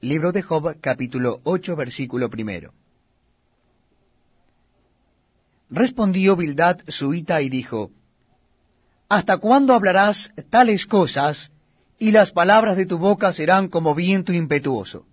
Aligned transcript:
Libro 0.00 0.30
de 0.30 0.42
Job, 0.42 0.76
capítulo 0.80 1.40
8, 1.44 1.74
versículo 1.74 2.28
primero. 2.28 2.74
Respondió 5.70 6.36
Bildad 6.36 6.80
suita 6.86 7.40
y 7.40 7.48
dijo, 7.48 7.90
¿Hasta 9.08 9.38
cuándo 9.38 9.72
hablarás 9.72 10.30
tales 10.50 10.84
cosas, 10.84 11.50
y 11.98 12.10
las 12.10 12.30
palabras 12.30 12.76
de 12.76 12.84
tu 12.84 12.98
boca 12.98 13.32
serán 13.32 13.68
como 13.68 13.94
viento 13.94 14.34
impetuoso? 14.34 15.06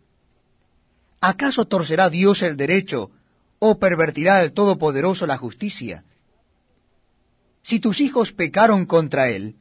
¿Acaso 1.22 1.64
torcerá 1.64 2.10
Dios 2.10 2.42
el 2.42 2.58
derecho, 2.58 3.10
o 3.60 3.80
pervertirá 3.80 4.44
el 4.44 4.52
Todopoderoso 4.52 5.26
la 5.26 5.38
justicia? 5.38 6.04
Si 7.62 7.80
tus 7.80 8.02
hijos 8.02 8.34
pecaron 8.34 8.86
contra 8.86 9.30
él, 9.30 9.56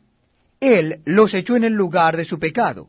él 0.59 1.00
los 1.04 1.32
echó 1.32 1.54
en 1.54 1.62
el 1.62 1.75
lugar 1.75 2.16
de 2.16 2.25
su 2.25 2.41
pecado. 2.41 2.89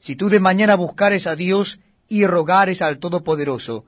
Si 0.00 0.16
tú 0.16 0.28
de 0.28 0.40
mañana 0.40 0.76
buscares 0.76 1.26
a 1.26 1.36
Dios 1.36 1.80
y 2.08 2.26
rogares 2.26 2.82
al 2.82 2.98
Todopoderoso, 2.98 3.84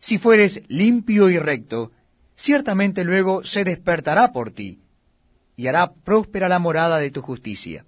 si 0.00 0.18
fueres 0.18 0.62
limpio 0.68 1.30
y 1.30 1.38
recto, 1.38 1.92
ciertamente 2.36 3.04
luego 3.04 3.44
se 3.44 3.64
despertará 3.64 4.32
por 4.32 4.50
ti, 4.50 4.80
y 5.56 5.66
hará 5.66 5.92
próspera 5.92 6.48
la 6.48 6.58
morada 6.58 6.98
de 6.98 7.10
tu 7.10 7.22
justicia. 7.22 7.84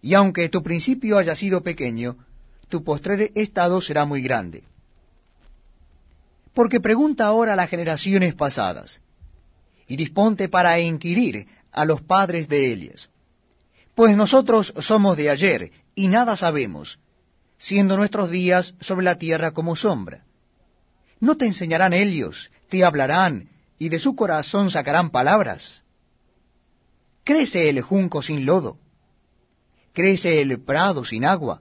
Y 0.00 0.14
aunque 0.14 0.48
tu 0.48 0.62
principio 0.62 1.18
haya 1.18 1.36
sido 1.36 1.62
pequeño, 1.62 2.16
tu 2.68 2.82
postrer 2.82 3.30
estado 3.34 3.80
será 3.80 4.04
muy 4.04 4.22
grande. 4.22 4.64
Porque 6.54 6.80
pregunta 6.80 7.26
ahora 7.26 7.52
a 7.52 7.56
las 7.56 7.70
generaciones 7.70 8.34
pasadas, 8.34 9.00
y 9.86 9.96
disponte 9.96 10.48
para 10.48 10.80
inquirir 10.80 11.46
a 11.70 11.84
los 11.84 12.02
padres 12.02 12.48
de 12.48 12.72
Elias. 12.72 13.10
Pues 13.94 14.16
nosotros 14.16 14.72
somos 14.80 15.16
de 15.16 15.28
ayer, 15.30 15.70
y 15.94 16.08
nada 16.08 16.36
sabemos, 16.36 16.98
siendo 17.58 17.96
nuestros 17.96 18.30
días 18.30 18.74
sobre 18.80 19.04
la 19.04 19.18
tierra 19.18 19.52
como 19.52 19.76
sombra. 19.76 20.24
¿No 21.20 21.36
te 21.36 21.46
enseñarán 21.46 21.92
ellos, 21.92 22.50
te 22.68 22.84
hablarán, 22.84 23.50
y 23.78 23.90
de 23.90 23.98
su 23.98 24.16
corazón 24.16 24.70
sacarán 24.70 25.10
palabras? 25.10 25.84
¿Crece 27.24 27.68
el 27.68 27.82
junco 27.82 28.22
sin 28.22 28.46
lodo? 28.46 28.78
¿Crece 29.92 30.40
el 30.40 30.60
prado 30.60 31.04
sin 31.04 31.24
agua? 31.24 31.60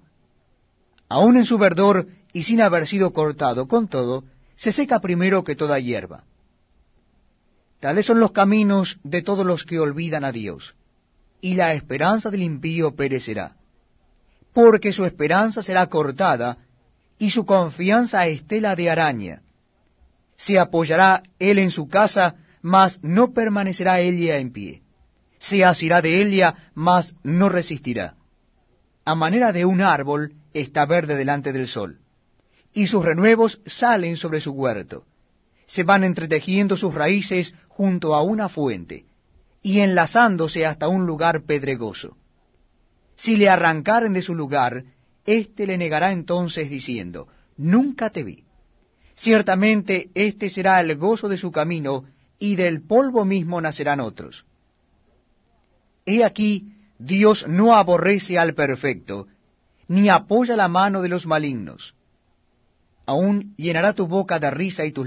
Aun 1.09 1.35
en 1.35 1.45
su 1.45 1.57
verdor 1.57 2.07
y 2.31 2.43
sin 2.43 2.61
haber 2.61 2.87
sido 2.87 3.11
cortado, 3.11 3.67
con 3.67 3.89
todo, 3.89 4.23
se 4.55 4.71
seca 4.71 5.01
primero 5.01 5.43
que 5.43 5.55
toda 5.55 5.79
hierba. 5.79 6.23
Tales 7.81 8.05
son 8.05 8.19
los 8.19 8.31
caminos 8.31 8.99
de 9.03 9.21
todos 9.21 9.45
los 9.45 9.65
que 9.65 9.79
olvidan 9.79 10.23
a 10.23 10.31
Dios, 10.31 10.75
y 11.41 11.55
la 11.55 11.73
esperanza 11.73 12.29
del 12.29 12.43
impío 12.43 12.95
perecerá 12.95 13.55
porque 14.53 14.91
su 14.91 15.05
esperanza 15.05 15.63
será 15.63 15.87
cortada, 15.87 16.57
y 17.17 17.29
su 17.29 17.45
confianza 17.45 18.25
estela 18.27 18.75
de 18.75 18.89
araña. 18.89 19.41
Se 20.37 20.57
apoyará 20.57 21.23
él 21.39 21.59
en 21.59 21.71
su 21.71 21.87
casa, 21.87 22.35
mas 22.61 22.99
no 23.03 23.31
permanecerá 23.31 23.99
ella 23.99 24.37
en 24.37 24.51
pie. 24.51 24.81
Se 25.39 25.63
asirá 25.63 26.01
de 26.01 26.21
ella, 26.21 26.71
mas 26.73 27.15
no 27.23 27.47
resistirá. 27.49 28.15
A 29.05 29.15
manera 29.15 29.51
de 29.51 29.65
un 29.65 29.81
árbol 29.81 30.33
está 30.53 30.85
verde 30.85 31.15
delante 31.15 31.53
del 31.53 31.67
sol, 31.67 31.99
y 32.73 32.87
sus 32.87 33.03
renuevos 33.05 33.61
salen 33.65 34.17
sobre 34.17 34.41
su 34.41 34.51
huerto. 34.51 35.05
Se 35.67 35.83
van 35.83 36.03
entretejiendo 36.03 36.75
sus 36.75 36.93
raíces 36.93 37.55
junto 37.69 38.13
a 38.15 38.23
una 38.23 38.49
fuente, 38.49 39.05
y 39.61 39.79
enlazándose 39.79 40.65
hasta 40.65 40.87
un 40.87 41.05
lugar 41.05 41.43
pedregoso 41.43 42.17
si 43.21 43.37
le 43.37 43.49
arrancaren 43.49 44.13
de 44.13 44.23
su 44.23 44.33
lugar, 44.33 44.83
éste 45.25 45.67
le 45.67 45.77
negará 45.77 46.11
entonces 46.11 46.71
diciendo, 46.71 47.27
Nunca 47.55 48.09
te 48.09 48.23
vi. 48.23 48.45
Ciertamente 49.13 50.09
este 50.15 50.49
será 50.49 50.79
el 50.79 50.97
gozo 50.97 51.29
de 51.29 51.37
su 51.37 51.51
camino, 51.51 52.05
y 52.39 52.55
del 52.55 52.81
polvo 52.81 53.23
mismo 53.23 53.61
nacerán 53.61 53.99
otros. 53.99 54.47
He 56.07 56.23
aquí, 56.23 56.73
Dios 56.97 57.47
no 57.47 57.75
aborrece 57.75 58.39
al 58.39 58.55
perfecto, 58.55 59.27
ni 59.87 60.09
apoya 60.09 60.55
la 60.55 60.67
mano 60.67 61.03
de 61.03 61.09
los 61.09 61.27
malignos. 61.27 61.93
Aún 63.05 63.53
llenará 63.55 63.93
tu 63.93 64.07
boca 64.07 64.39
de 64.39 64.49
risa 64.49 64.83
y 64.85 64.91
tus 64.91 64.99